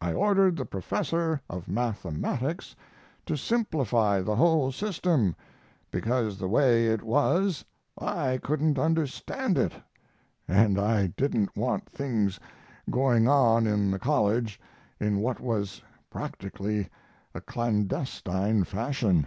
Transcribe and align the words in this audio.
I 0.00 0.14
ordered 0.14 0.56
the 0.56 0.64
professor 0.64 1.42
of 1.50 1.68
mathematics 1.68 2.74
to 3.26 3.36
simplify 3.36 4.22
the 4.22 4.34
whole 4.36 4.72
system, 4.72 5.36
because 5.90 6.38
the 6.38 6.48
way 6.48 6.86
it 6.86 7.02
was 7.02 7.62
I 7.98 8.38
couldn't 8.42 8.78
understand 8.78 9.58
it, 9.58 9.74
and 10.48 10.78
I 10.78 11.08
didn't 11.08 11.54
want 11.54 11.90
things 11.90 12.40
going 12.88 13.28
on 13.28 13.66
in 13.66 13.90
the 13.90 13.98
college 13.98 14.58
in 14.98 15.18
what 15.18 15.40
was 15.40 15.82
practically 16.08 16.88
a 17.34 17.42
clandestine 17.42 18.64
fashion. 18.64 19.26